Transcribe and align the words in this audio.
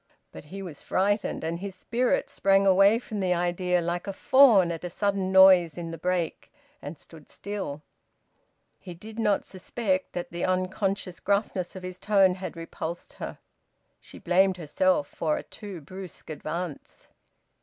But 0.31 0.45
he 0.45 0.63
was 0.63 0.81
frightened, 0.81 1.43
and 1.43 1.59
his 1.59 1.75
spirit 1.75 2.27
sprang 2.27 2.65
away 2.65 2.97
from 2.97 3.19
the 3.19 3.35
idea, 3.35 3.81
like 3.81 4.07
a 4.07 4.13
fawn 4.13 4.71
at 4.71 4.83
a 4.83 4.89
sudden 4.89 5.31
noise 5.31 5.77
in 5.77 5.91
the 5.91 5.97
brake, 5.99 6.51
and 6.81 6.97
stood 6.97 7.29
still. 7.29 7.83
He 8.79 8.95
did 8.95 9.19
not 9.19 9.45
suspect 9.45 10.13
that 10.13 10.31
the 10.31 10.43
unconscious 10.43 11.19
gruffness 11.19 11.75
of 11.75 11.83
his 11.83 11.99
tone 11.99 12.33
had 12.33 12.57
repulsed 12.57 13.13
her. 13.21 13.37
She 13.99 14.17
blamed 14.17 14.57
herself 14.57 15.07
for 15.07 15.37
a 15.37 15.43
too 15.43 15.81
brusque 15.81 16.31
advance. 16.31 17.07